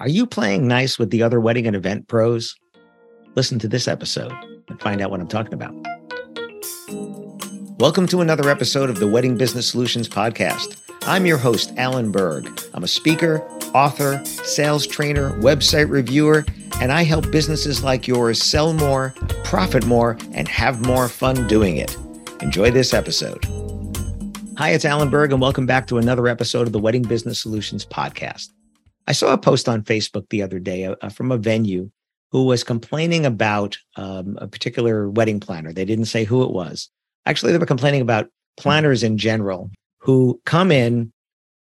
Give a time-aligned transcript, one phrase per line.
[0.00, 2.54] Are you playing nice with the other wedding and event pros?
[3.34, 4.32] Listen to this episode
[4.68, 5.74] and find out what I'm talking about.
[7.80, 10.80] Welcome to another episode of the Wedding Business Solutions Podcast.
[11.08, 12.48] I'm your host, Alan Berg.
[12.74, 13.42] I'm a speaker,
[13.74, 16.46] author, sales trainer, website reviewer,
[16.80, 19.12] and I help businesses like yours sell more,
[19.42, 21.96] profit more, and have more fun doing it.
[22.40, 23.44] Enjoy this episode.
[24.58, 27.84] Hi, it's Alan Berg, and welcome back to another episode of the Wedding Business Solutions
[27.84, 28.50] Podcast.
[29.08, 31.90] I saw a post on Facebook the other day uh, from a venue
[32.30, 35.72] who was complaining about um, a particular wedding planner.
[35.72, 36.90] They didn't say who it was.
[37.24, 38.28] Actually, they were complaining about
[38.58, 41.10] planners in general who come in,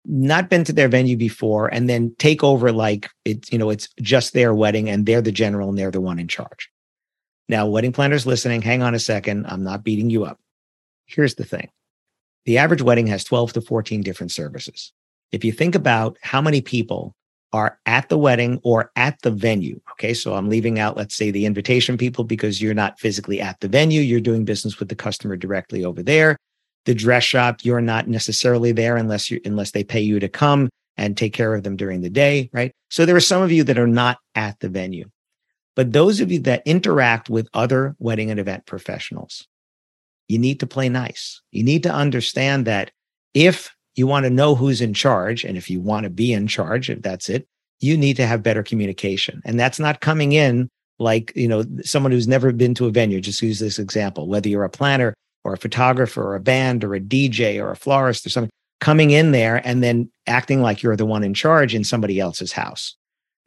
[0.07, 3.91] not been to their venue before, and then take over like it's you know it's
[4.01, 6.71] just their wedding and they're the general and they're the one in charge.
[7.51, 9.45] Now, wedding planners listening, hang on a second.
[9.49, 10.41] I'm not beating you up.
[11.05, 11.69] Here's the thing:
[12.47, 14.95] the average wedding has 12 to 14 different services.
[15.31, 17.15] If you think about how many people
[17.55, 19.81] are at the wedding or at the venue.
[19.93, 20.13] Okay.
[20.13, 23.69] So I'm leaving out, let's say, the invitation people because you're not physically at the
[23.69, 24.01] venue.
[24.01, 26.37] You're doing business with the customer directly over there.
[26.85, 30.69] The dress shop, you're not necessarily there unless you unless they pay you to come
[30.97, 32.51] and take care of them during the day.
[32.53, 32.73] Right.
[32.91, 35.09] So there are some of you that are not at the venue.
[35.77, 39.47] But those of you that interact with other wedding and event professionals,
[40.27, 41.41] you need to play nice.
[41.53, 42.91] You need to understand that
[43.33, 45.45] if you want to know who's in charge.
[45.45, 47.47] And if you want to be in charge, if that's it,
[47.81, 49.43] you need to have better communication.
[49.45, 50.69] And that's not coming in
[50.99, 53.21] like, you know, someone who's never been to a venue.
[53.21, 56.95] Just use this example, whether you're a planner or a photographer or a band or
[56.95, 58.51] a DJ or a florist or something,
[58.81, 62.53] coming in there and then acting like you're the one in charge in somebody else's
[62.53, 62.97] house.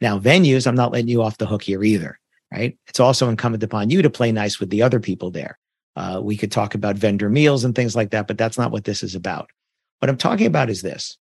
[0.00, 2.18] Now, venues, I'm not letting you off the hook here either,
[2.52, 2.76] right?
[2.86, 5.58] It's also incumbent upon you to play nice with the other people there.
[5.96, 8.84] Uh, we could talk about vendor meals and things like that, but that's not what
[8.84, 9.50] this is about.
[9.98, 11.16] What I'm talking about is this.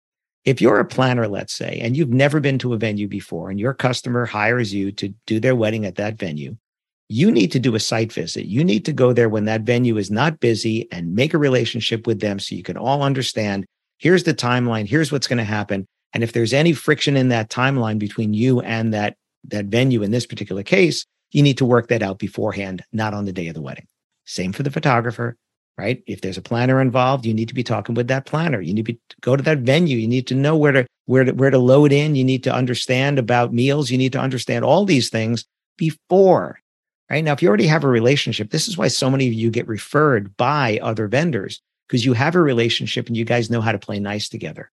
[0.46, 3.60] If you're a planner, let's say, and you've never been to a venue before, and
[3.60, 6.58] your customer hires you to do their wedding at that venue,
[7.08, 8.46] you need to do a site visit.
[8.46, 12.08] You need to go there when that venue is not busy and make a relationship
[12.08, 13.66] with them so you can all understand
[14.00, 15.86] here's the timeline, here's what's going to happen.
[16.14, 20.12] And if there's any friction in that timeline between you and that, that venue in
[20.12, 23.56] this particular case, you need to work that out beforehand, not on the day of
[23.56, 23.88] the wedding.
[24.26, 25.36] Same for the photographer,
[25.78, 26.04] right?
[26.08, 28.62] If there's a planner involved, you need to be talking with that planner.
[28.62, 29.98] You need to, be, go to that venue.
[29.98, 32.16] You need to know where to where to where to load in.
[32.16, 33.90] You need to understand about meals.
[33.90, 35.46] You need to understand all these things
[35.78, 36.60] before.
[37.10, 39.52] Right now, if you already have a relationship, this is why so many of you
[39.52, 43.72] get referred by other vendors because you have a relationship and you guys know how
[43.72, 44.72] to play nice together.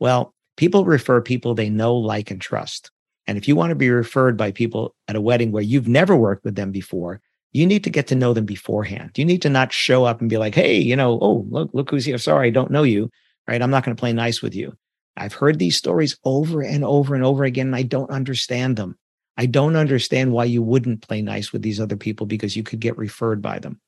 [0.00, 2.90] Well, people refer people they know, like, and trust.
[3.26, 6.16] And if you want to be referred by people at a wedding where you've never
[6.16, 7.20] worked with them before,
[7.52, 9.12] you need to get to know them beforehand.
[9.16, 11.90] You need to not show up and be like, hey, you know, oh, look, look
[11.90, 12.18] who's here.
[12.18, 13.10] Sorry, I don't know you.
[13.46, 13.62] Right.
[13.62, 14.76] I'm not going to play nice with you.
[15.16, 18.96] I've heard these stories over and over and over again, and I don't understand them.
[19.38, 22.80] I don't understand why you wouldn't play nice with these other people because you could
[22.80, 23.80] get referred by them.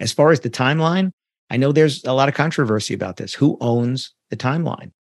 [0.00, 1.12] As far as the timeline,
[1.48, 3.32] I know there's a lot of controversy about this.
[3.32, 4.92] Who owns the timeline?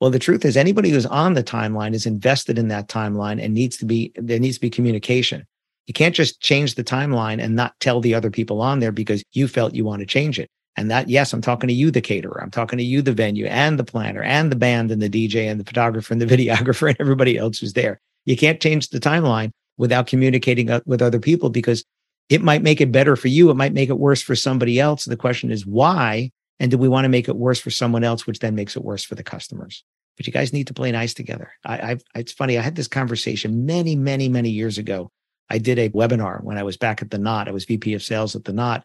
[0.00, 3.54] Well, the truth is anybody who's on the timeline is invested in that timeline and
[3.54, 5.46] needs to be there needs to be communication.
[5.86, 9.24] You can't just change the timeline and not tell the other people on there because
[9.32, 10.48] you felt you want to change it.
[10.76, 12.40] And that, yes, I'm talking to you, the caterer.
[12.42, 15.50] I'm talking to you, the venue and the planner and the band and the DJ
[15.50, 18.00] and the photographer and the videographer and everybody else who's there.
[18.24, 21.84] You can't change the timeline without communicating uh, with other people because
[22.28, 23.50] it might make it better for you.
[23.50, 25.04] It might make it worse for somebody else.
[25.04, 26.30] The question is why?
[26.60, 28.84] And do we want to make it worse for someone else, which then makes it
[28.84, 29.84] worse for the customers?
[30.16, 31.50] But you guys need to play nice together.
[31.64, 32.56] I, I've, it's funny.
[32.56, 35.10] I had this conversation many, many, many years ago
[35.50, 37.48] I did a webinar when I was back at the Knot.
[37.48, 38.84] I was VP of sales at the Knot.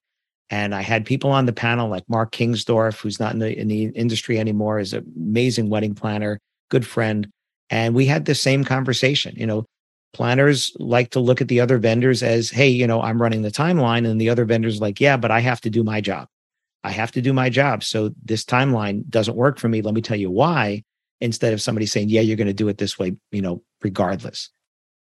[0.49, 3.67] And I had people on the panel like Mark Kingsdorf, who's not in the, in
[3.67, 6.39] the industry anymore, is an amazing wedding planner,
[6.69, 7.27] good friend.
[7.69, 9.33] And we had the same conversation.
[9.35, 9.65] You know,
[10.13, 13.51] Planners like to look at the other vendors as, hey, you know, I'm running the
[13.51, 14.09] timeline.
[14.09, 16.27] And the other vendors like, yeah, but I have to do my job.
[16.83, 17.83] I have to do my job.
[17.83, 19.81] So this timeline doesn't work for me.
[19.81, 20.83] Let me tell you why.
[21.19, 24.49] Instead of somebody saying, yeah, you're going to do it this way, you know, regardless.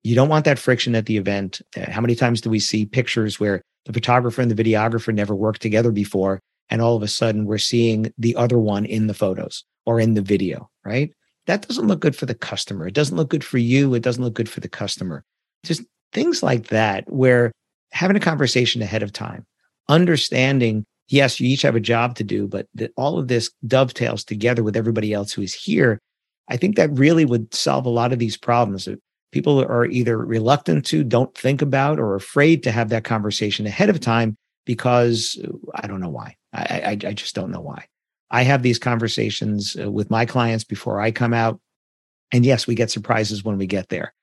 [0.03, 1.61] You don't want that friction at the event.
[1.75, 5.33] Uh, how many times do we see pictures where the photographer and the videographer never
[5.33, 6.39] worked together before?
[6.69, 10.13] And all of a sudden we're seeing the other one in the photos or in
[10.13, 11.11] the video, right?
[11.45, 12.87] That doesn't look good for the customer.
[12.87, 13.93] It doesn't look good for you.
[13.93, 15.23] It doesn't look good for the customer.
[15.63, 15.83] Just
[16.13, 17.51] things like that, where
[17.91, 19.45] having a conversation ahead of time,
[19.89, 24.23] understanding, yes, you each have a job to do, but that all of this dovetails
[24.23, 25.99] together with everybody else who is here.
[26.49, 28.87] I think that really would solve a lot of these problems
[29.33, 33.89] people are either reluctant to, don't think about, or afraid to have that conversation ahead
[33.89, 36.37] of time because uh, I don't know why.
[36.53, 37.87] I, I, I just don't know why.
[38.31, 41.59] I have these conversations uh, with my clients before I come out.
[42.31, 44.13] And yes, we get surprises when we get there.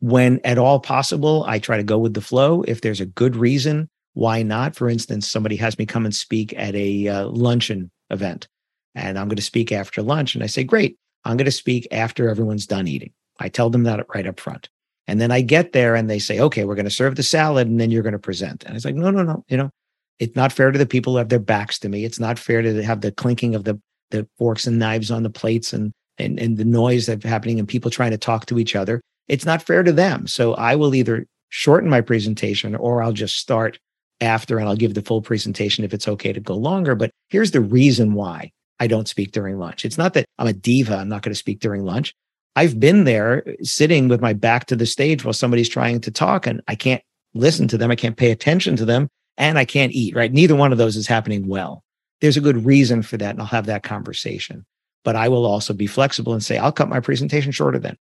[0.00, 2.62] When at all possible, I try to go with the flow.
[2.62, 4.76] If there's a good reason, why not?
[4.76, 8.46] For instance, somebody has me come and speak at a uh, luncheon event,
[8.94, 10.34] and I'm going to speak after lunch.
[10.34, 13.12] And I say, Great, I'm going to speak after everyone's done eating.
[13.38, 14.68] I tell them that right up front.
[15.06, 17.68] And then I get there and they say, okay, we're going to serve the salad
[17.68, 18.64] and then you're going to present.
[18.64, 19.44] And it's like, no, no, no.
[19.48, 19.70] You know,
[20.18, 22.04] it's not fair to the people who have their backs to me.
[22.04, 23.80] It's not fair to have the clinking of the,
[24.10, 27.68] the forks and knives on the plates and, and, and the noise that's happening and
[27.68, 29.00] people trying to talk to each other.
[29.28, 30.26] It's not fair to them.
[30.26, 33.78] So I will either shorten my presentation or I'll just start
[34.20, 36.94] after and I'll give the full presentation if it's okay to go longer.
[36.94, 39.84] But here's the reason why I don't speak during lunch.
[39.84, 40.96] It's not that I'm a diva.
[40.96, 42.14] I'm not going to speak during lunch.
[42.56, 46.46] I've been there sitting with my back to the stage while somebody's trying to talk
[46.46, 47.02] and I can't
[47.34, 47.90] listen to them.
[47.90, 50.32] I can't pay attention to them and I can't eat, right?
[50.32, 51.84] Neither one of those is happening well.
[52.20, 53.30] There's a good reason for that.
[53.30, 54.64] And I'll have that conversation.
[55.04, 57.96] But I will also be flexible and say, I'll cut my presentation shorter then,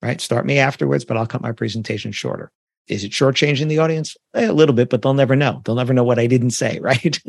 [0.00, 0.20] right?
[0.20, 2.50] Start me afterwards, but I'll cut my presentation shorter.
[2.88, 4.16] Is it shortchanging the audience?
[4.34, 5.60] Eh, a little bit, but they'll never know.
[5.64, 7.20] They'll never know what I didn't say, right?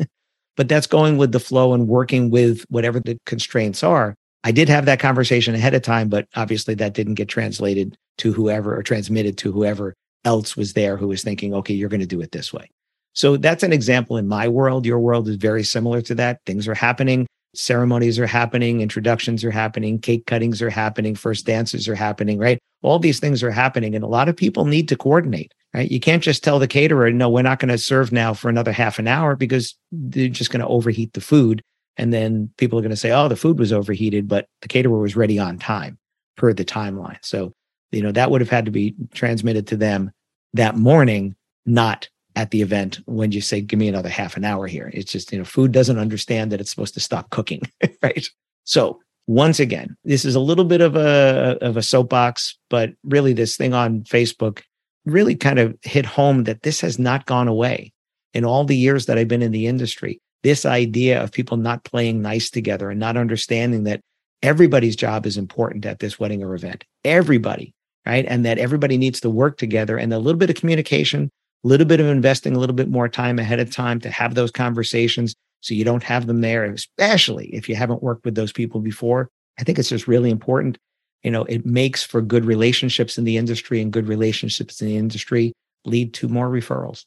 [0.56, 4.14] But that's going with the flow and working with whatever the constraints are
[4.44, 8.32] I did have that conversation ahead of time, but obviously that didn't get translated to
[8.32, 9.94] whoever or transmitted to whoever
[10.24, 12.68] else was there who was thinking, okay, you're going to do it this way.
[13.12, 14.86] So that's an example in my world.
[14.86, 16.40] Your world is very similar to that.
[16.46, 21.88] Things are happening, ceremonies are happening, introductions are happening, cake cuttings are happening, first dances
[21.88, 22.58] are happening, right?
[22.82, 23.94] All these things are happening.
[23.94, 25.90] And a lot of people need to coordinate, right?
[25.90, 28.72] You can't just tell the caterer, no, we're not going to serve now for another
[28.72, 31.62] half an hour because they're just going to overheat the food
[31.96, 34.98] and then people are going to say, oh, the food was overheated, but the caterer
[34.98, 35.98] was ready on time
[36.36, 37.18] per the timeline.
[37.22, 37.52] So,
[37.90, 40.10] you know, that would have had to be transmitted to them
[40.54, 41.34] that morning,
[41.66, 44.90] not at the event when you say, give me another half an hour here.
[44.94, 47.62] It's just, you know, food doesn't understand that it's supposed to stop cooking,
[48.02, 48.26] right?
[48.64, 53.32] So, once again, this is a little bit of a of a soapbox, but really
[53.32, 54.62] this thing on Facebook
[55.04, 57.92] really kind of hit home that this has not gone away
[58.34, 61.84] in all the years that I've been in the industry this idea of people not
[61.84, 64.00] playing nice together and not understanding that
[64.42, 66.84] everybody's job is important at this wedding or event.
[67.04, 67.74] Everybody,
[68.06, 68.24] right?
[68.26, 71.30] And that everybody needs to work together and a little bit of communication,
[71.64, 74.34] a little bit of investing a little bit more time ahead of time to have
[74.34, 78.52] those conversations so you don't have them there, especially if you haven't worked with those
[78.52, 79.28] people before.
[79.60, 80.76] I think it's just really important.
[81.22, 84.96] You know, it makes for good relationships in the industry and good relationships in the
[84.96, 85.52] industry
[85.84, 87.04] lead to more referrals.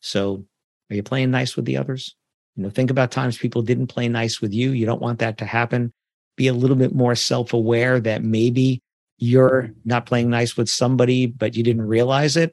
[0.00, 0.44] So
[0.90, 2.14] are you playing nice with the others?
[2.56, 4.72] You know, think about times people didn't play nice with you.
[4.72, 5.92] You don't want that to happen.
[6.36, 8.80] Be a little bit more self aware that maybe
[9.18, 12.52] you're not playing nice with somebody, but you didn't realize it.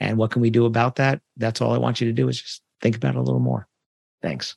[0.00, 1.20] And what can we do about that?
[1.36, 3.66] That's all I want you to do is just think about it a little more.
[4.22, 4.56] Thanks.